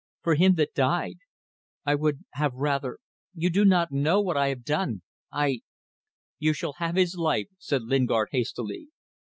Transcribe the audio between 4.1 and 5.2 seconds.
what I have done...